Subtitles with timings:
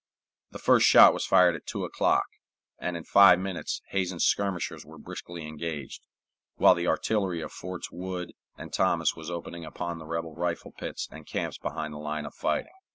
[0.49, 2.25] The first shot was fired at two o'clock,
[2.79, 6.01] and in five minutes Hazen's skirmishers were briskly engaged,
[6.55, 11.07] while the artillery of Forts Wood and Thomas was opening upon the rebel rifle pits
[11.11, 12.73] and camps behind the line of fighting.